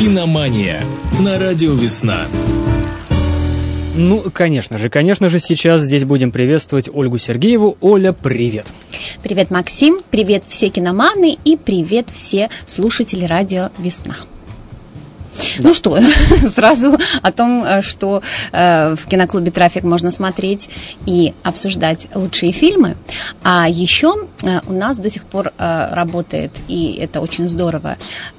[0.00, 0.82] Киномания
[1.22, 2.26] на радио «Весна».
[3.94, 7.76] Ну, конечно же, конечно же, сейчас здесь будем приветствовать Ольгу Сергееву.
[7.82, 8.64] Оля, привет.
[9.22, 14.16] Привет, Максим, привет все киноманы и привет все слушатели радио «Весна».
[15.60, 15.68] Да.
[15.68, 15.98] Ну что,
[16.48, 18.22] сразу о том, э, что
[18.52, 20.68] э, в киноклубе «Трафик» можно смотреть
[21.06, 22.96] и обсуждать лучшие фильмы.
[23.42, 27.96] А еще э, у нас до сих пор э, работает, и это очень здорово,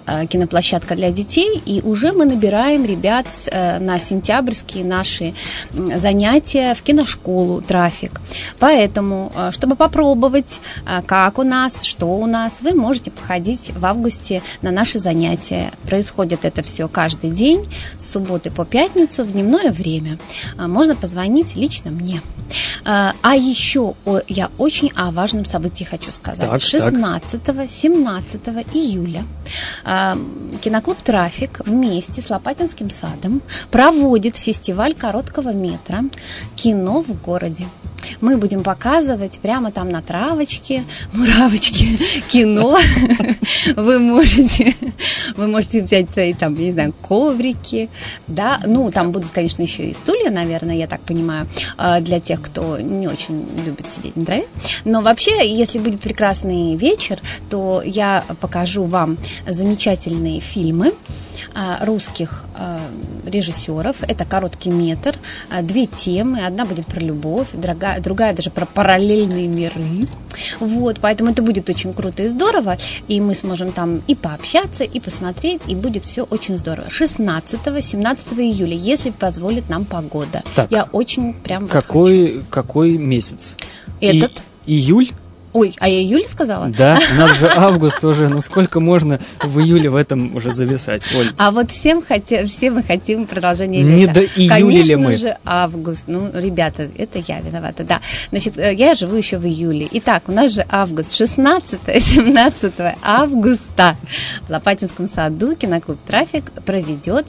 [0.08, 1.62] э, киноплощадка для детей.
[1.66, 5.34] И уже мы набираем ребят э, на сентябрьские наши
[5.74, 8.20] занятия в киношколу «Трафик».
[8.60, 10.60] Поэтому, чтобы попробовать,
[11.06, 15.72] как у нас, что у нас, вы можете походить в августе на наши занятия.
[15.86, 17.66] Происходит это все каждый день
[17.98, 20.20] с субботы по пятницу в дневное время.
[20.58, 22.22] А, можно позвонить лично мне.
[22.86, 23.96] А, а еще
[24.28, 26.50] я очень о важном событии хочу сказать.
[26.50, 29.24] Так, 16-17 июля
[29.84, 30.18] а,
[30.62, 36.04] киноклуб «Трафик» вместе с Лопатинским садом проводит фестиваль короткого метра
[36.56, 37.68] «Кино в городе».
[38.22, 41.98] Мы будем показывать прямо там на травочке, муравочке,
[42.30, 42.78] кино.
[43.76, 44.76] Вы можете,
[45.36, 47.90] вы можете взять свои там, не знаю, коврики,
[48.28, 52.42] да, ну, там будут, конечно, еще и стулья, наверное, я так понимаю, а, для тех,
[52.42, 54.46] кто не очень любит сидеть на траве.
[54.86, 60.94] Но вообще, если будет прекрасный вечер, то я покажу вам замечательные фильмы,
[61.82, 62.80] русских а,
[63.26, 63.98] режиссеров.
[64.02, 65.16] Это короткий метр,
[65.50, 66.46] а, две темы.
[66.46, 70.08] Одна будет про любовь, другая, другая даже про параллельные миры.
[70.60, 72.78] Вот, поэтому это будет очень круто и здорово.
[73.08, 76.88] И мы сможем там и пообщаться, и посмотреть, и будет все очень здорово.
[76.88, 80.44] 16-17 июля, если позволит нам погода.
[80.56, 83.56] Так, Я очень прям какой, вот какой месяц?
[84.00, 84.44] Этот.
[84.66, 85.12] И, июль?
[85.54, 86.68] Ой, а я июль сказала?
[86.68, 91.06] Да, у нас же август уже, ну сколько можно в июле в этом уже зависать,
[91.18, 91.28] Оль?
[91.38, 93.96] А вот всем хотим, все мы хотим продолжения лета.
[93.96, 95.04] Не до июля Конечно ли мы?
[95.06, 96.04] Конечно же, август.
[96.08, 98.02] Ну, ребята, это я виновата, да.
[98.30, 99.88] Значит, э, я живу еще в июле.
[99.92, 103.98] Итак, у нас же август, 16-17 августа
[104.48, 107.26] в Лопатинском саду киноклуб «Трафик» проведет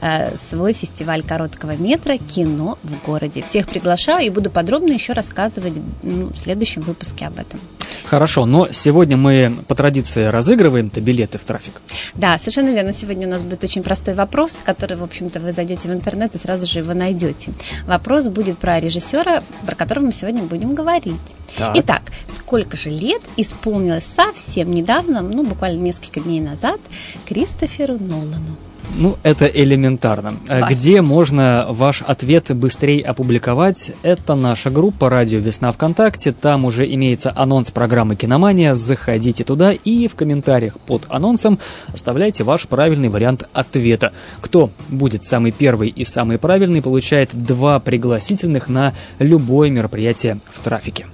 [0.00, 3.42] э, свой фестиваль короткого метра «Кино в городе».
[3.42, 7.60] Всех приглашаю и буду подробно еще рассказывать ну, в следующем выпуске об этом.
[8.04, 11.80] Хорошо, но сегодня мы по традиции разыгрываем-то билеты в трафик.
[12.14, 12.92] Да, совершенно верно.
[12.92, 16.38] Сегодня у нас будет очень простой вопрос, который, в общем-то, вы зайдете в интернет и
[16.38, 17.52] сразу же его найдете.
[17.86, 21.14] Вопрос будет про режиссера, про которого мы сегодня будем говорить.
[21.56, 21.76] Так.
[21.78, 26.80] Итак, сколько же лет исполнилось совсем недавно, ну, буквально несколько дней назад,
[27.26, 28.56] Кристоферу Нолану?
[28.96, 30.36] Ну, это элементарно.
[30.48, 30.72] Вась.
[30.72, 33.92] Где можно ваш ответ быстрее опубликовать?
[34.02, 36.32] Это наша группа «Радио Весна ВКонтакте».
[36.32, 38.74] Там уже имеется анонс программы «Киномания».
[38.74, 41.58] Заходите туда и в комментариях под анонсом
[41.92, 44.12] оставляйте ваш правильный вариант ответа.
[44.40, 51.06] Кто будет самый первый и самый правильный, получает два пригласительных на любое мероприятие в трафике.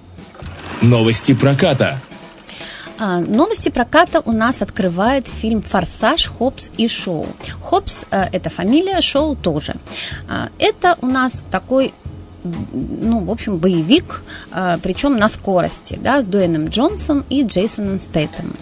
[0.83, 2.01] Новости проката.
[3.01, 6.27] А, новости проката у нас открывает фильм «Форсаж.
[6.27, 7.27] Хопс и Шоу».
[7.63, 9.77] Хопс э,– это фамилия, Шоу тоже.
[10.29, 11.95] А, это у нас такой
[12.43, 14.23] ну, в общем, боевик,
[14.53, 18.57] э, причем на скорости, да, с Дуэном Джонсом и Джейсоном Стейтемом.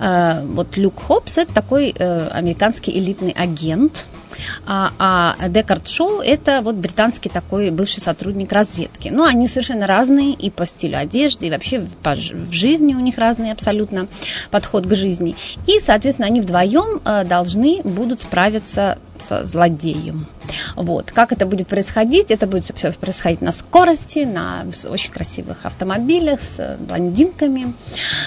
[0.00, 4.06] Э, вот Люк Хопс– это такой американский элитный агент,
[4.66, 9.08] а, а Декард Шоу это вот британский такой бывший сотрудник разведки.
[9.08, 13.18] Ну, они совершенно разные и по стилю одежды, и вообще по, в жизни у них
[13.18, 14.06] разный абсолютно
[14.50, 15.36] подход к жизни.
[15.66, 20.26] И, соответственно, они вдвоем э, должны будут справиться со злодеем.
[20.76, 21.12] Вот.
[21.12, 22.30] Как это будет происходить?
[22.30, 27.74] Это будет все происходить на скорости, на очень красивых автомобилях с блондинками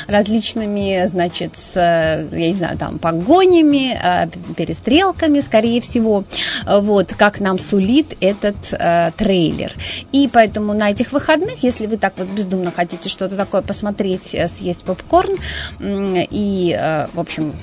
[0.07, 6.23] различными, значит, с, я не знаю, там, погонями, э, перестрелками, скорее всего.
[6.65, 9.73] Вот, как нам сулит этот э, трейлер.
[10.11, 14.47] И поэтому на этих выходных, если вы так вот бездумно хотите что-то такое посмотреть, э,
[14.47, 15.35] съесть попкорн
[15.79, 17.53] и, э, в общем,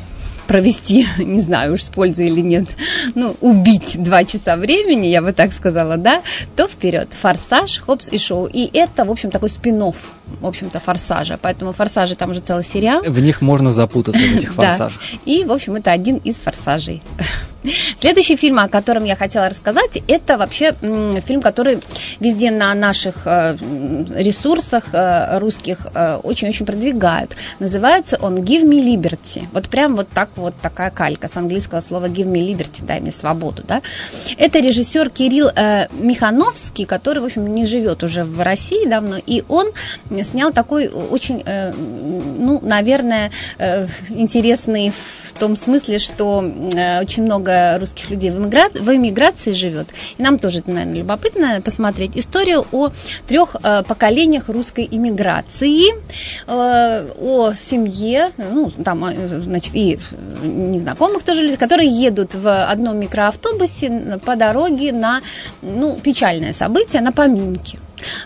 [0.46, 2.66] провести, не знаю уж с пользой или нет,
[3.14, 6.22] ну, убить два часа времени, я бы так сказала, да,
[6.56, 7.08] то вперед.
[7.20, 8.46] Форсаж, Хопс и Шоу.
[8.46, 9.82] И это, в общем, такой спин
[10.40, 11.38] в общем-то, форсажа.
[11.40, 13.02] Поэтому форсажи там уже целый сериал.
[13.02, 15.00] В них можно запутаться, в этих форсажах.
[15.24, 17.02] И, в общем, это один из форсажей.
[17.98, 20.74] Следующий фильм, о котором я хотела рассказать, это вообще
[21.24, 21.78] фильм, который
[22.20, 23.56] везде на наших э,
[24.16, 27.36] ресурсах э, русских э, очень-очень продвигают.
[27.60, 29.46] Называется он «Give me liberty».
[29.52, 33.12] Вот прям вот так вот такая калька с английского слова «give me liberty», дай мне
[33.12, 33.82] свободу, да.
[34.36, 35.50] Это режиссер Кирилл
[35.92, 39.70] Михановский, который, в общем, не живет уже в России давно, и он
[40.24, 43.30] снял такой очень, ну, наверное,
[44.08, 44.92] интересный
[45.24, 46.38] в том смысле, что
[47.00, 48.68] очень много русских людей в, эмигра...
[48.74, 49.88] в эмиграции живет.
[50.18, 52.90] И нам тоже это, наверное, любопытно посмотреть историю о
[53.26, 55.92] трех э, поколениях русской иммиграции,
[56.46, 59.98] э, о семье, ну, там, э, значит, и
[60.42, 65.20] незнакомых тоже людей, которые едут в одном микроавтобусе по дороге на,
[65.62, 67.78] ну, печальное событие, на поминки.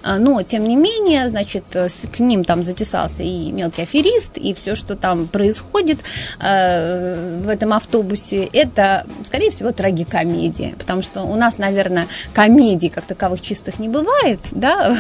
[0.03, 4.55] А, но, тем не менее, значит, э, к ним там затесался и мелкий аферист, и
[4.55, 5.99] все, что там происходит
[6.41, 13.07] э, в этом автобусе, это, скорее всего, трагикомедия, потому что у нас, наверное, комедий как
[13.07, 14.97] таковых чистых не бывает, да,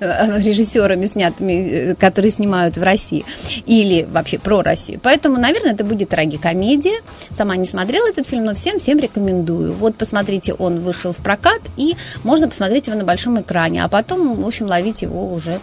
[0.00, 3.24] режиссерами снятыми, э, которые снимают в России,
[3.66, 5.00] или вообще про Россию.
[5.02, 7.00] Поэтому, наверное, это будет трагикомедия.
[7.30, 9.72] Сама не смотрела этот фильм, но всем-всем рекомендую.
[9.74, 14.11] Вот, посмотрите, он вышел в прокат, и можно посмотреть его на большом экране, а потом
[14.12, 15.60] потом, в общем, ловить его уже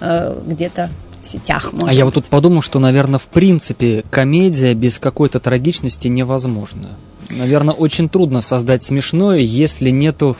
[0.00, 0.90] э, где-то
[1.22, 1.72] в сетях.
[1.82, 6.90] А я вот тут подумал, что, наверное, в принципе, комедия без какой-то трагичности невозможна.
[7.30, 10.36] Наверное, очень трудно создать смешное, если нету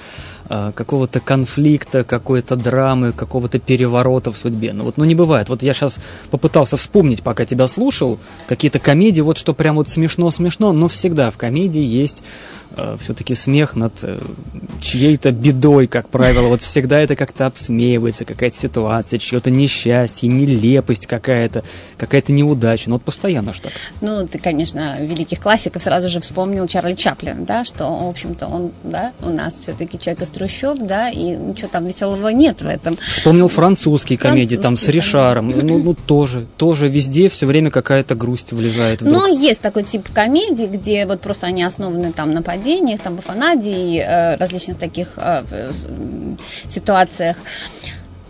[0.49, 4.73] э, какого-то конфликта, какой-то драмы, какого-то переворота в судьбе.
[4.73, 5.49] Ну вот, ну не бывает.
[5.49, 6.00] Вот я сейчас
[6.31, 11.37] попытался вспомнить, пока тебя слушал, какие-то комедии, вот что прям вот смешно-смешно, но всегда в
[11.37, 12.23] комедии есть
[13.01, 14.19] все-таки смех над э,
[14.81, 16.49] чьей-то бедой, как правило.
[16.49, 21.65] Вот всегда это как-то обсмеивается, какая-то ситуация, чье-то несчастье, нелепость какая-то,
[21.97, 22.89] какая-то неудача.
[22.89, 23.75] Ну вот постоянно что-то.
[24.01, 28.73] Ну, ты, конечно, великих классиков сразу же вспомнил Чарли Чаплин, да, что, в общем-то, он,
[28.85, 32.97] да, у нас все-таки человек из трущоб, да, и ничего там веселого нет в этом.
[32.97, 38.53] Вспомнил французские комедии, там с Ришаром, ну, ну, тоже, тоже везде все время какая-то грусть
[38.53, 39.17] влезает вдруг.
[39.17, 43.99] Но есть такой тип комедий, где вот просто они основаны там на падениях, там, бафонадии,
[43.99, 45.73] э, различных таких э,
[46.69, 47.37] ситуациях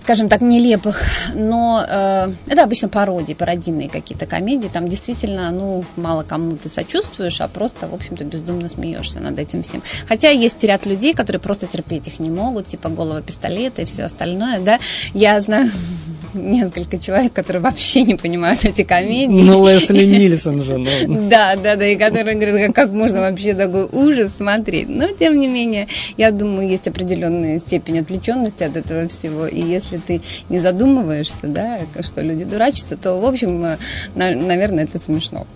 [0.00, 1.00] скажем так, нелепых,
[1.32, 7.40] но э, это обычно пародии, пародийные какие-то комедии, там действительно, ну, мало кому ты сочувствуешь,
[7.40, 9.81] а просто, в общем-то, бездумно смеешься над этим всем.
[10.08, 14.02] Хотя есть ряд людей, которые просто терпеть их не могут, типа голого пистолета и все
[14.02, 14.81] остальное, да.
[15.14, 15.70] Я знаю
[16.34, 19.43] несколько человек, которые вообще не понимают эти комедии.
[19.43, 21.29] Ну, Лесли Нильсон же, ну.
[21.29, 24.88] Да, да, да, и которые говорят, как можно вообще такой ужас смотреть.
[24.88, 29.99] Но, тем не менее, я думаю, есть определенная степень отвлеченности от этого всего, и если
[29.99, 33.76] ты не задумываешься, да, что люди дурачатся, то, в общем, э,
[34.14, 35.46] наверное, это смешно.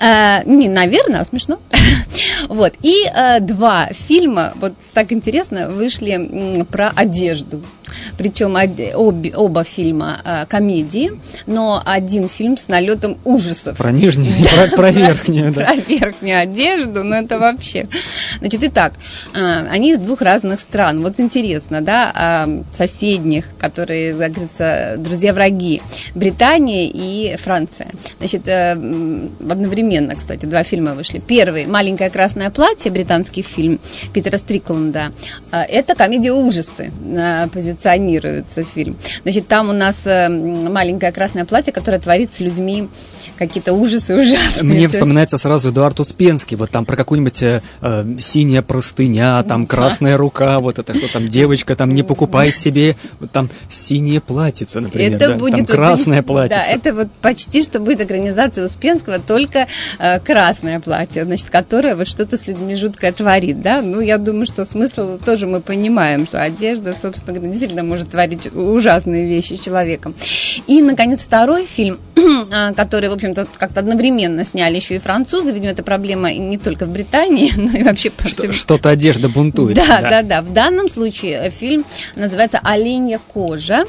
[0.00, 1.58] Э, не, наверное, а смешно.
[2.48, 2.74] вот.
[2.82, 7.62] И э, два фильма, вот так интересно, вышли про одежду.
[8.16, 8.56] Причем
[8.96, 11.12] обе, оба фильма э, комедии,
[11.46, 13.76] но один фильм с налетом ужасов.
[13.78, 14.32] Про нижнюю,
[14.68, 15.66] про, про верхнюю, да.
[15.66, 17.88] Про верхнюю одежду, ну это вообще.
[18.40, 18.94] Значит, итак,
[19.34, 21.02] э, они из двух разных стран.
[21.02, 25.82] Вот интересно, да, э, соседних, которые, как говорится, друзья-враги.
[26.14, 27.88] Британия и Франция.
[28.18, 31.18] Значит, одновременно, кстати, два фильма вышли.
[31.18, 33.78] Первый «Маленькое красное платье», британский фильм
[34.12, 35.12] Питера Стрикланда.
[35.50, 36.90] Это комедия ужасы.
[37.16, 37.48] Э,
[37.88, 38.96] позиционируется фильм.
[39.22, 42.88] Значит, там у нас э, маленькое красное платье, которое творит с людьми
[43.38, 44.64] какие-то ужасы ужасные.
[44.64, 45.42] Мне вспоминается есть...
[45.42, 50.78] сразу Эдуард Успенский, вот там про какую-нибудь э, э синяя простыня, там красная рука, вот
[50.78, 55.34] это что там, девочка, там не покупай себе, вот там синее платьице, например, это да,
[55.34, 56.60] будет там красное вот, платьице.
[56.60, 59.68] Да, это вот почти что будет экранизация Успенского, только
[59.98, 64.46] э, красное платье, значит, которое вот что-то с людьми жуткое творит, да, ну, я думаю,
[64.46, 70.14] что смысл тоже мы понимаем, что одежда, собственно говоря, действительно может творить ужасные вещи человеком.
[70.66, 71.98] И, наконец, второй фильм,
[72.50, 75.52] а, который, в общем-то, как-то одновременно сняли еще и французы.
[75.52, 78.52] Видимо, это проблема не только в Британии, но и вообще по всему.
[78.52, 79.76] Что-то одежда бунтует.
[79.76, 80.42] Да, да, да, да.
[80.42, 81.84] В данном случае фильм
[82.16, 83.84] называется «Оленья кожа».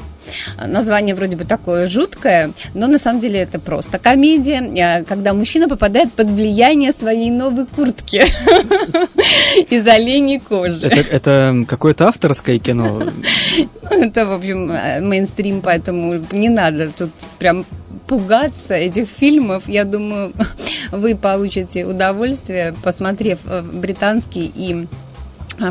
[0.64, 5.68] Название вроде бы такое жуткое, но на самом деле это просто комедия, а, когда мужчина
[5.68, 8.22] попадает под влияние своей новой куртки
[9.70, 10.86] из оленей кожи.
[10.86, 13.02] Это, это какое-то авторское кино?
[13.90, 17.66] Это, в общем, э, мейнстрим, поэтому не надо тут прям
[18.06, 19.64] пугаться этих фильмов.
[19.66, 20.32] Я думаю,
[20.92, 24.86] вы получите удовольствие, посмотрев э, британский и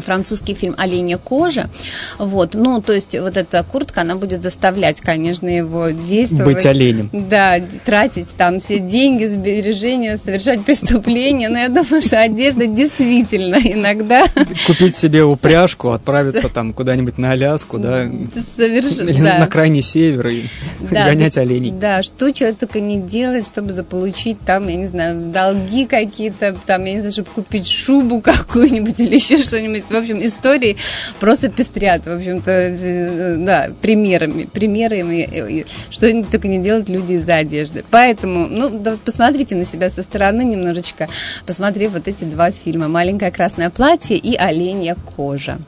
[0.01, 1.69] французский фильм «Оленья кожа».
[2.17, 6.55] Вот, ну, то есть вот эта куртка, она будет заставлять, конечно, его действовать.
[6.55, 7.10] Быть оленем.
[7.12, 11.50] Да, тратить там все деньги, сбережения, совершать преступления.
[11.50, 14.24] Но я думаю, что одежда действительно иногда...
[14.67, 18.10] Купить себе упряжку, отправиться там куда-нибудь на Аляску, да?
[18.55, 19.39] Совершенно, Или да.
[19.39, 20.43] на крайний север и
[20.91, 21.72] Да, гонять оленей.
[21.72, 26.86] Да, что человек только не делает, чтобы заполучить там, я не знаю, долги какие-то, там,
[26.86, 29.79] я не знаю, чтобы купить шубу какую-нибудь или еще что-нибудь.
[29.90, 30.78] В общем, истории
[31.20, 37.14] просто пестрят, в общем-то, э, да, примерами, примерами, э, что они только не делают люди
[37.14, 37.84] из-за одежды.
[37.90, 41.08] Поэтому, ну, да, посмотрите на себя со стороны немножечко,
[41.46, 45.60] посмотрев вот эти два фильма «Маленькое красное платье» и «Оленья кожа».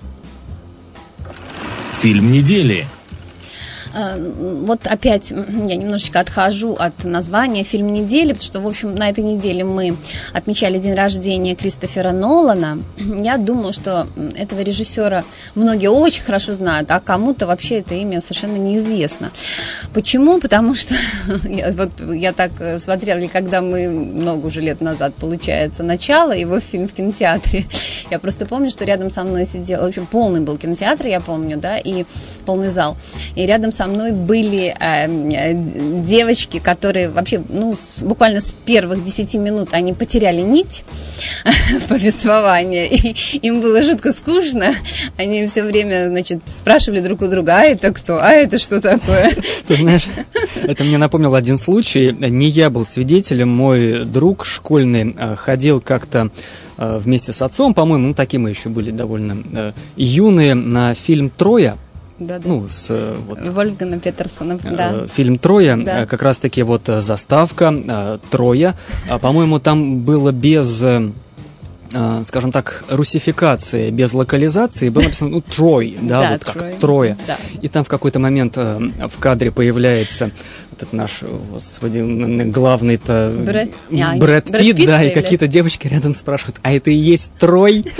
[2.01, 2.87] Фильм недели.
[3.93, 4.17] Э,
[4.65, 9.23] Вот опять я немножечко отхожу от названия фильм недели, потому что, в общем, на этой
[9.23, 9.97] неделе мы
[10.33, 12.79] отмечали день рождения Кристофера Нолана.
[12.97, 14.07] Я думаю, что
[14.37, 15.23] этого режиссера
[15.55, 19.31] многие очень хорошо знают, а кому-то вообще это имя совершенно неизвестно.
[19.93, 20.39] Почему?
[20.39, 20.95] Потому что
[21.43, 26.59] я, вот, я так э, смотрела, когда мы много уже лет назад, получается, начало, его
[26.59, 27.65] фильм в кинотеатре.
[28.09, 31.57] Я просто помню, что рядом со мной сидел, в общем, полный был кинотеатр, я помню,
[31.57, 32.05] да, и
[32.45, 32.97] полный зал.
[33.35, 35.53] И рядом со мной были э, э,
[36.05, 40.83] девочки, которые вообще, ну, с- буквально с первых 10 минут они потеряли нить
[41.89, 44.73] повествования, и им было жутко скучно.
[45.17, 49.31] Они все время, значит, спрашивали друг у друга, а это кто, а это что такое?
[49.67, 50.05] Ты знаешь,
[50.63, 52.11] это мне напомнил один случай.
[52.11, 56.29] Не я был свидетелем, мой друг школьный э, ходил как-то
[56.77, 61.29] э, вместе с отцом, по-моему, ну такие мы еще были довольно э, юные, на фильм
[61.29, 61.77] «Троя».
[62.21, 62.47] Да, да.
[62.47, 65.07] Ну, с э, вот Вольфгана Петерсона, э, да.
[65.07, 66.03] фильм «Троя», Да.
[66.03, 68.75] э, как раз-таки вот заставка «Троя».
[69.09, 70.83] А, По-моему, там было без,
[72.25, 77.17] скажем так, русификации, без локализации, было написано, ну, «Трой», да, Да, вот как «Трой», «Троя».
[77.25, 77.37] да.
[77.61, 80.29] И там в какой-то момент э, в кадре появляется
[80.81, 81.99] этот наш, господи,
[82.49, 86.89] главный-то Брэд- а, Брэд Брэд Питт, Питт да, и какие-то девочки рядом спрашивают, а это
[86.89, 87.85] и есть Трой?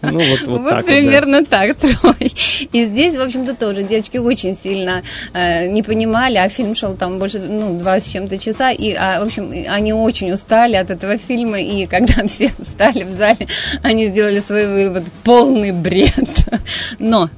[0.00, 0.92] Ну, вот, вот Вот так вот, да.
[0.92, 2.32] примерно так, Трой.
[2.72, 5.02] И здесь, в общем-то, тоже девочки очень сильно
[5.34, 9.20] э, не понимали, а фильм шел там больше, ну, два с чем-то часа, и, а,
[9.22, 13.46] в общем, они очень устали от этого фильма, и когда все встали в зале,
[13.82, 16.48] они сделали свой вывод, полный бред.
[16.98, 17.28] Но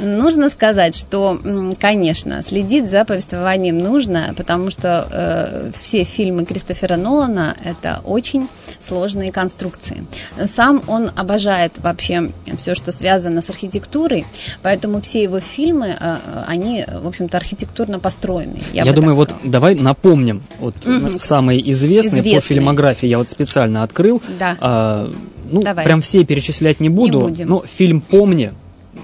[0.00, 1.38] Нужно сказать, что,
[1.80, 9.30] конечно, следить за повествованием нужно, потому что э, все фильмы Кристофера Нолана– это очень сложные
[9.32, 10.06] конструкции.
[10.46, 14.24] Сам он обожает вообще все, что связано с архитектурой,
[14.62, 16.16] поэтому все его фильмы, э,
[16.46, 18.58] они, в общем-то, архитектурно построены.
[18.72, 21.18] Я, бы думаю, вот давай напомним вот Мгм.
[21.18, 22.40] самые известные, по Известные.
[22.56, 23.06] фильмографии.
[23.06, 24.22] Я вот специально открыл.
[24.38, 24.56] Да.
[24.60, 25.12] А,
[25.50, 25.84] ну, Давай.
[25.84, 27.20] прям все перечислять не буду.
[27.20, 27.48] будем.
[27.48, 28.52] но фильм «Помни»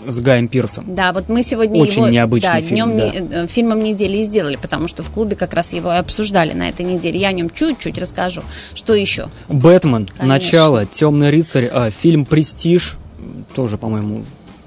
[0.07, 0.95] с Гаем Пирсом.
[0.95, 3.11] Да, вот мы сегодня Очень его необычный да, фильм, днем да.
[3.11, 6.53] не- э, фильмом недели и сделали, потому что в клубе как раз его и обсуждали
[6.53, 7.19] на этой неделе.
[7.19, 8.43] Я о нем чуть-чуть расскажу.
[8.75, 9.29] Что еще?
[9.49, 10.27] «Бэтмен», Конечно.
[10.27, 12.97] «Начало», «Темный рыцарь», а, фильм «Престиж»,
[13.55, 14.25] тоже, по-моему,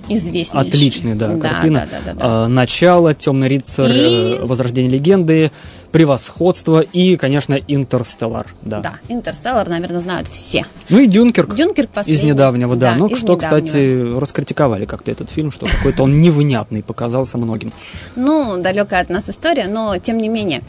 [0.09, 0.69] Известнейший.
[0.69, 1.87] отличная да, картина.
[1.91, 2.47] Да, да, да, да, да.
[2.47, 5.51] «Начало», «Темный рыцарь», И- э, «Возрождение легенды»,
[5.91, 8.45] «Превосходство» и, конечно, «Интерстеллар».
[8.61, 8.79] Да.
[8.79, 10.65] Да, Интерстеллар, наверное, знают все.
[10.89, 11.55] Ну и «Дюнкерк».
[11.55, 12.29] Дюнкерк Из последний.
[12.31, 12.91] недавнего, да.
[12.91, 13.61] Да, ну, из что, недавнего.
[13.61, 17.73] кстати, раскритиковали как-то этот фильм, что какой-то он невнятный показался многим.
[18.15, 20.61] Ну, далекая от нас история, но тем не менее.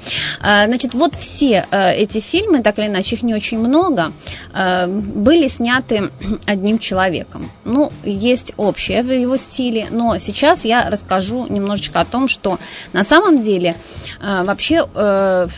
[0.42, 4.12] А, Значит, вот все э, эти фильмы, так или иначе, их не очень много,
[4.54, 6.10] э, были сняты
[6.46, 7.50] одним человеком.
[7.64, 12.58] Ну, есть общее в его стиле, но сейчас я расскажу немножечко о том, что
[12.92, 13.76] на самом деле
[14.20, 15.48] э, вообще э,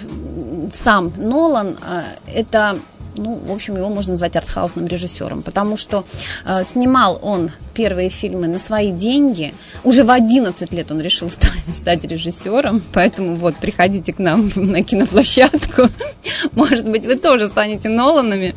[0.72, 2.02] сам Нолан э,
[2.34, 2.78] это
[3.16, 6.04] ну, в общем, его можно назвать артхаусным режиссером, потому что
[6.44, 9.54] э, снимал он первые фильмы на свои деньги.
[9.84, 14.82] Уже в 11 лет он решил стать, стать режиссером, поэтому вот, приходите к нам на
[14.82, 15.88] киноплощадку.
[16.52, 18.54] Может быть, вы тоже станете Ноланами.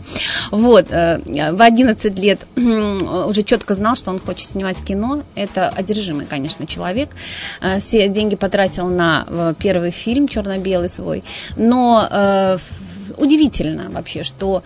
[0.52, 5.24] Вот, э, в 11 лет уже четко знал, что он хочет снимать кино.
[5.36, 7.10] Это одержимый, конечно, человек.
[7.62, 11.24] Э, Все деньги потратил на э, первый фильм, черно-белый свой.
[11.56, 12.58] Но э,
[13.18, 14.64] удивительно вообще, что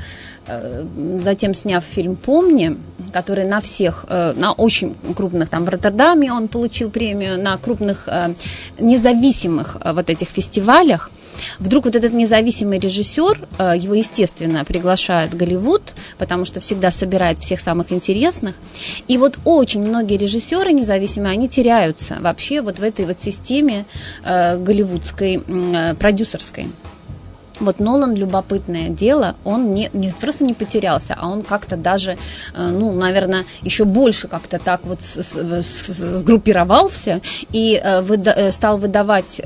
[0.47, 0.85] э,
[1.23, 2.77] затем сняв фильм «Помни»,
[3.13, 8.07] который на всех, э, на очень крупных, там в Роттердаме он получил премию, на крупных
[8.07, 8.33] э,
[8.79, 11.11] независимых э, вот этих фестивалях,
[11.59, 17.39] вдруг вот этот независимый режиссер, э, его, естественно, приглашают в Голливуд, потому что всегда собирает
[17.39, 18.55] всех самых интересных,
[19.07, 23.85] и вот очень многие режиссеры независимые, они теряются вообще вот в этой вот системе
[24.23, 26.67] э, голливудской, э, продюсерской.
[27.59, 32.67] Вот Нолан любопытное дело, он не, не просто не потерялся, а он как-то даже, э,
[32.67, 38.51] ну, наверное, еще больше как-то так вот с, с, с, сгруппировался и э, выда, э,
[38.51, 39.41] стал выдавать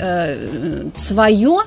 [0.95, 1.59] свое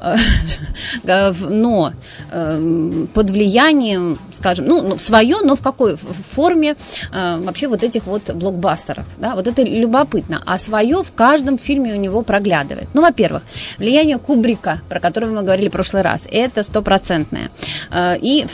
[1.48, 1.92] но
[2.30, 6.76] эм, под влиянием, скажем, ну, ну, свое, но в какой форме
[7.12, 11.94] э, вообще вот этих вот блокбастеров, да, вот это любопытно, а свое в каждом фильме
[11.94, 12.88] у него проглядывает.
[12.94, 13.42] Ну, во-первых,
[13.78, 17.50] влияние Кубрика, про которого мы говорили в прошлый раз, это стопроцентное,
[17.90, 18.46] э, и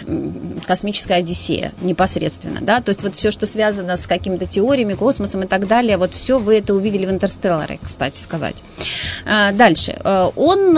[0.66, 5.46] космическая Одиссея непосредственно, да, то есть вот все, что связано с какими-то теориями, космосом и
[5.46, 8.56] так далее, вот все вы это увидели в «Интерстелларе», кстати сказать.
[9.24, 9.98] Дальше.
[10.04, 10.76] Он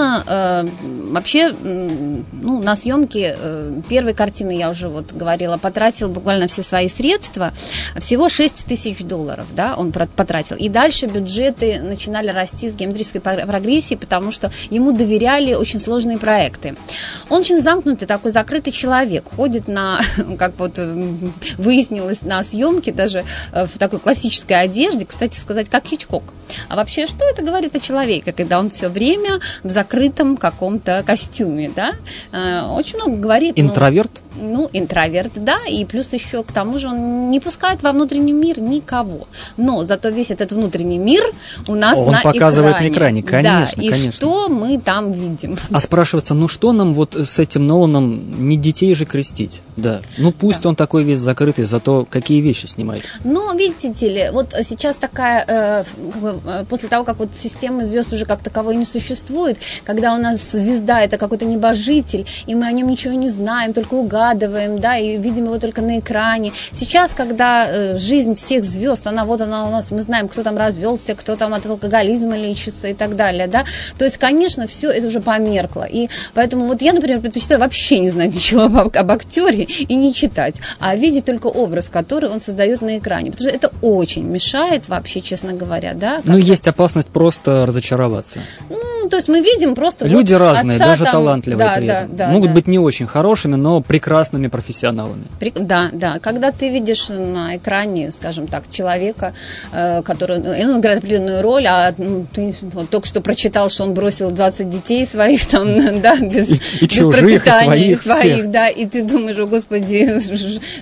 [1.15, 6.89] вообще, ну, на съемки э, первой картины, я уже вот говорила, потратил буквально все свои
[6.89, 7.53] средства,
[7.99, 10.57] всего 6 тысяч долларов, да, он потратил.
[10.57, 16.75] И дальше бюджеты начинали расти с геометрической прогрессией, потому что ему доверяли очень сложные проекты.
[17.29, 20.01] Он очень замкнутый, такой закрытый человек, ходит на,
[20.39, 20.79] как вот
[21.59, 26.25] выяснилось на съемке, даже э, в такой классической одежде, кстати сказать, как Хичкок.
[26.69, 31.71] А вообще, что это говорит о человеке, когда он все время в закрытом каком-то костюме,
[31.75, 31.95] да?
[32.33, 33.55] Э, очень много говорит.
[33.57, 34.24] Интроверт?
[34.37, 38.33] Ну, ну, интроверт, да, и плюс еще к тому же он не пускает во внутренний
[38.33, 39.27] мир никого.
[39.57, 41.23] Но зато весь этот внутренний мир
[41.69, 42.91] у нас он на показывает экране.
[42.91, 44.13] на экране, конечно, да, и конечно.
[44.13, 45.57] что мы там видим.
[45.71, 49.61] А спрашивается, ну что нам вот с этим Ноланом не детей же крестить?
[49.77, 50.01] Да.
[50.19, 50.69] Ну пусть да.
[50.71, 53.03] он такой весь закрытый, зато какие вещи снимает.
[53.25, 57.85] Но видите ли, вот сейчас такая, э, как бы, э, после того, как вот системы
[57.85, 62.67] звезд уже как таковой не существует, когда у нас звезда это какой-то небожитель, и мы
[62.67, 66.53] о нем ничего не знаем, только угадываем, да, и видим его только на экране.
[66.73, 70.57] Сейчас, когда э, жизнь всех звезд, она вот она у нас, мы знаем, кто там
[70.57, 73.65] развелся, кто там от алкоголизма лечится и так далее, да,
[73.99, 75.85] то есть, конечно, все это уже померкло.
[75.85, 80.15] И поэтому вот я, например, предпочитаю вообще не знать ничего об, об актере и не
[80.15, 84.89] читать, а видеть только образ, который он создает на экране, потому что это очень мешает
[84.89, 86.21] вообще, честно говоря, да.
[86.25, 88.39] Ну, есть опасность просто разочароваться.
[88.71, 91.87] Ну, то есть мы видим просто Люди вот разные, отца даже там, талантливые да, при
[91.87, 92.17] да, этом.
[92.17, 92.55] да, Могут да.
[92.55, 95.25] быть не очень хорошими, но прекрасными профессионалами.
[95.41, 96.19] При- Да, да.
[96.21, 99.35] Когда ты видишь на экране, скажем так, человека,
[99.73, 103.95] э, который, ну, играет определенную роль, а ну, ты вот только что прочитал, что он
[103.95, 108.35] бросил 20 детей своих там, да, без, И- и без чужих, и пропитания, и своих,
[108.37, 108.51] всех.
[108.51, 110.07] да, и ты думаешь, о господи,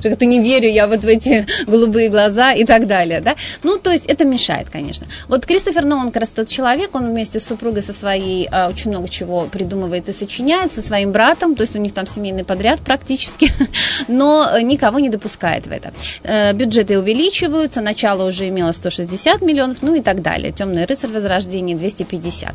[0.19, 3.35] ты не верю я вот в эти голубые глаза и так далее, да.
[3.63, 5.07] Ну, то есть это мешает, конечно.
[5.29, 8.12] Вот Кристофер Нолан как раз тот человек, он вместе с супругой со своей
[8.51, 12.07] а, очень много чего придумывает и сочиняет, со своим братом, то есть у них там
[12.07, 13.51] семейный подряд практически,
[14.09, 15.93] но э, никого не допускает в это.
[16.23, 20.53] Э, Бюджеты увеличиваются, начало уже имело 160 миллионов, ну и так далее.
[20.53, 22.55] Темный рыцарь Возрождение 250.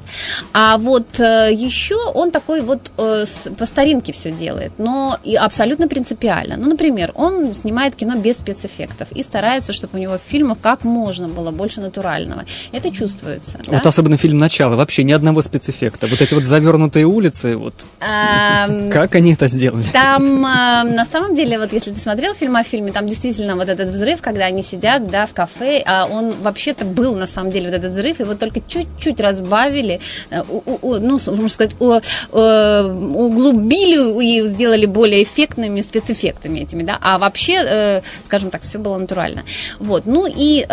[0.53, 5.35] А вот э, еще он такой вот э, с- по старинке все делает, но и
[5.35, 6.57] абсолютно принципиально.
[6.57, 10.83] Ну, например, он снимает кино без спецэффектов и старается, чтобы у него в фильмах как
[10.83, 12.43] можно было больше натурального.
[12.71, 13.59] Это чувствуется.
[13.65, 13.71] да?
[13.73, 16.07] Вот особенно фильм «Начало», вообще ни одного спецэффекта.
[16.07, 19.85] Вот эти вот завернутые улицы, вот как они это сделали?
[19.93, 23.89] Там, на самом деле, вот если ты смотрел фильм о фильме, там действительно вот этот
[23.89, 27.77] взрыв, когда они сидят, да, в кафе, а он вообще-то был, на самом деле, вот
[27.77, 35.23] этот взрыв, его только чуть-чуть разбавили, э, ну, можно сказать, э, углубили и сделали более
[35.23, 39.43] эффектными спецэффектами этими, да, а вообще, э, скажем так, все было натурально.
[39.79, 40.65] Вот, ну и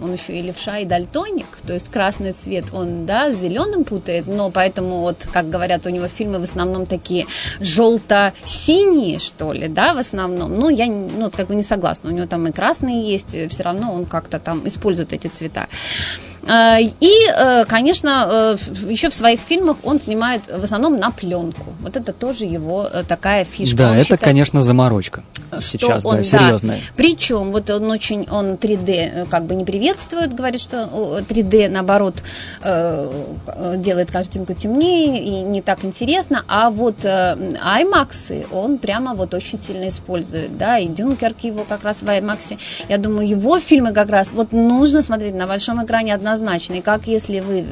[0.00, 3.36] он еще и левша, и дальтоник, то есть красный цвет он, да, с
[3.78, 7.26] зеленым путает, но поэтому вот, как говорят, у него фильмы в основном такие
[7.60, 10.54] желто-синие, что ли, да, в основном.
[10.54, 13.92] Ну, я, ну, как бы не согласна, у него там и красные есть, все равно
[13.92, 15.66] он как-то там использует эти цвета.
[16.48, 18.56] А, И, э, конечно, э,
[18.88, 21.66] еще в своих фильмах он снимает в основном на пленку.
[21.80, 23.76] Вот это тоже его э, такая фишка.
[23.76, 25.22] Да, Он это, считает- конечно, заморочка.
[25.60, 26.78] Сейчас, он, да, серьезная.
[26.96, 31.68] Причем вот он очень, он 3D э, как бы не приветствует, говорит, что о, 3D
[31.68, 32.14] наоборот
[32.62, 33.10] э,
[33.46, 39.34] э, делает картинку темнее и не так интересно, а вот э, IMAX он прямо вот
[39.34, 42.58] очень сильно использует, да, и Дюнкерк его как раз в IMAX.
[42.88, 46.37] Я думаю, его фильмы как раз вот нужно смотреть на большом экране однозначно.
[46.78, 47.64] И как если вы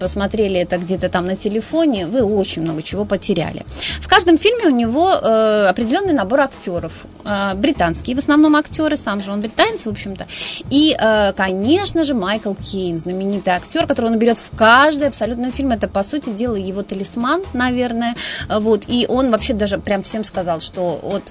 [0.00, 3.62] посмотрели это где-то там на телефоне, вы очень много чего потеряли.
[4.00, 7.06] В каждом фильме у него э, определенный набор актеров.
[7.28, 10.26] э, британские в основном актеры, сам же он британец, в общем-то.
[10.70, 15.72] И, э, конечно же, Майкл Кейн, знаменитый актер, которого он берет в каждый абсолютно фильм.
[15.72, 18.14] Это, по сути дела, его талисман, наверное.
[18.48, 18.84] Вот.
[18.86, 21.22] И он вообще даже прям всем сказал, что вот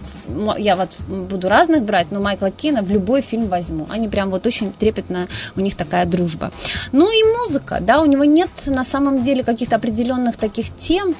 [0.57, 3.87] я вот буду разных брать, но Майкла Кейна в любой фильм возьму.
[3.89, 6.26] Они прям вот очень трепетно, у них такая дружба.
[6.91, 11.15] Ну и музыка, да, у него нет на самом деле каких-то определенных таких тем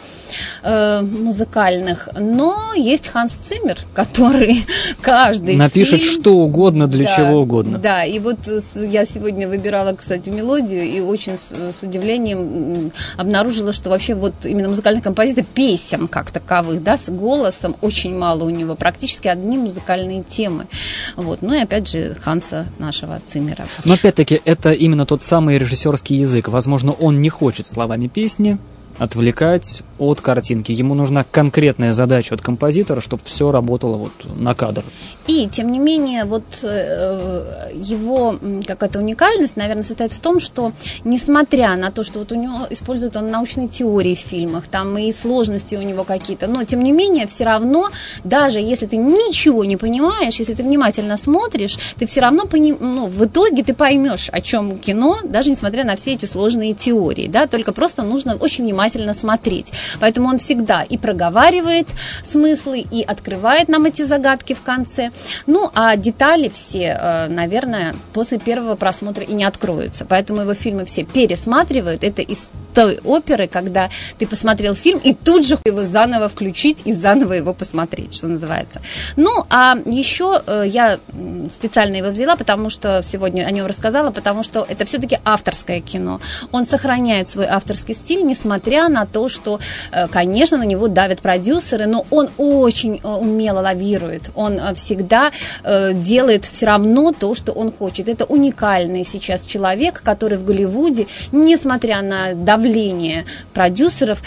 [0.64, 4.66] э, музыкальных, но есть Ханс Циммер, который
[5.02, 6.22] каждый Напишет фильм...
[6.22, 7.78] что угодно для да, чего угодно.
[7.78, 8.40] Да, и вот
[8.76, 14.70] я сегодня выбирала, кстати, мелодию и очень с, с удивлением обнаружила, что вообще вот именно
[14.70, 20.24] музыкальных композиций, песен как таковых, да, с голосом очень мало у него, практически одни музыкальные
[20.24, 20.68] темы.
[21.16, 21.42] Вот.
[21.42, 23.66] Ну и опять же Ханса нашего Циммера.
[23.86, 26.48] Но опять-таки это именно тот самый режиссерский язык.
[26.48, 28.58] Возможно, он не хочет словами песни
[28.98, 30.72] отвлекать от картинки.
[30.72, 34.84] Ему нужна конкретная задача от композитора, чтобы все работало вот на кадр.
[35.28, 40.72] И, тем не менее, вот э, его какая-то уникальность, наверное, состоит в том, что,
[41.04, 45.12] несмотря на то, что вот у него использует он научные теории в фильмах, там и
[45.12, 47.90] сложности у него какие-то, но, тем не менее, все равно,
[48.24, 52.78] даже если ты ничего не понимаешь, если ты внимательно смотришь, ты все равно, поним...
[52.80, 57.28] ну, в итоге ты поймешь, о чем кино, даже несмотря на все эти сложные теории,
[57.28, 59.72] да, только просто нужно очень внимательно смотреть.
[60.00, 61.88] Поэтому он всегда и проговаривает
[62.24, 65.12] смыслы, и открывает нам эти загадки в конце.
[65.46, 70.06] Ну, а детали все, э, наверное, после первого просмотра и не откроются.
[70.06, 72.04] Поэтому его фильмы все пересматривают.
[72.04, 76.94] Это из той оперы, когда ты посмотрел фильм, и тут же его заново включить и
[76.94, 78.82] заново его посмотреть, что называется.
[79.16, 81.00] Ну, а еще э, я
[81.52, 86.22] специально его взяла, потому что сегодня о нем рассказала, потому что это все-таки авторское кино.
[86.52, 89.60] Он сохраняет свой авторский стиль, несмотря на то, что
[89.92, 94.30] Э, конечно, на него давят продюсеры, но он очень э, умело лавирует.
[94.36, 95.32] Он всегда
[95.94, 98.08] делает все равно то, что он хочет.
[98.08, 102.67] Это уникальный сейчас человек, который в Голливуде, несмотря на давление
[103.54, 104.22] продюсеров,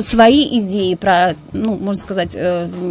[0.00, 2.36] свои идеи про, ну, можно сказать,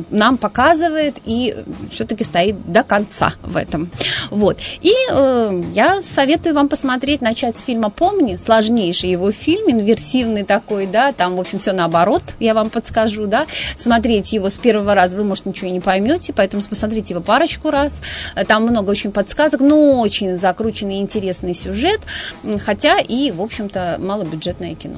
[0.10, 1.56] нам показывает и
[1.92, 3.90] все-таки стоит до конца в этом.
[4.30, 4.58] Вот.
[4.82, 10.86] И э, я советую вам посмотреть, начать с фильма «Помни», сложнейший его фильм, инверсивный такой,
[10.86, 15.18] да, там, в общем, все наоборот, я вам подскажу, да, смотреть его с первого раза
[15.18, 18.02] вы, может, ничего не поймете, поэтому посмотрите его парочку раз,
[18.48, 22.02] там много очень подсказок, но очень закрученный интересный сюжет,
[22.64, 24.89] хотя и, в общем-то, малобюджетное кино.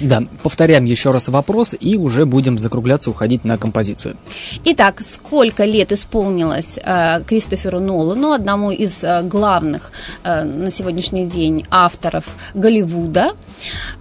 [0.00, 4.16] Да, повторяем еще раз вопрос и уже будем закругляться, уходить на композицию.
[4.64, 9.92] Итак, сколько лет исполнилось э, Кристоферу Нолану, одному из э, главных
[10.22, 13.32] э, на сегодняшний день авторов Голливуда,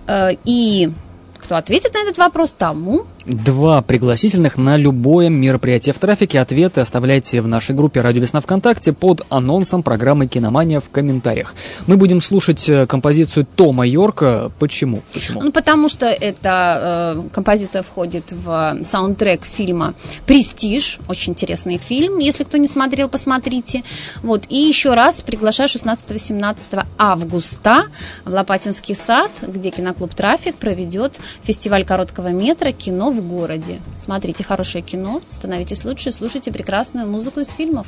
[0.08, 0.90] э, и
[1.38, 6.40] кто ответит на этот вопрос, тому Два пригласительных на любое мероприятие в трафике.
[6.40, 11.54] Ответы оставляйте в нашей группе «Радио Весна ВКонтакте» под анонсом программы «Киномания» в комментариях.
[11.86, 14.52] Мы будем слушать э, композицию Тома Йорка.
[14.58, 15.02] Почему?
[15.14, 15.42] Почему?
[15.42, 21.00] Ну, потому что эта э, композиция входит в саундтрек фильма «Престиж».
[21.10, 22.20] Очень интересный фильм.
[22.20, 23.84] Если кто не смотрел, посмотрите.
[24.24, 24.46] Вот.
[24.50, 27.84] И еще раз приглашаю 16-17 августа
[28.24, 33.80] в Лопатинский сад, где киноклуб «Трафик» проведет фестиваль короткого метра «Кино в в городе.
[33.98, 37.88] Смотрите хорошее кино, становитесь лучше, слушайте прекрасную музыку из фильмов.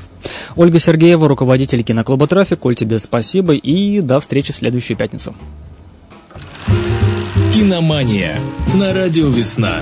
[0.56, 2.66] Ольга Сергеева, руководитель киноклуба «Трафик».
[2.66, 5.36] Оль, тебе спасибо и до встречи в следующую пятницу.
[7.54, 8.40] Киномания
[8.76, 9.82] на радио «Весна».